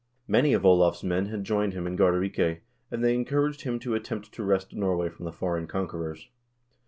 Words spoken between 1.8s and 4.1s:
in Gardarike, and they encouraged him to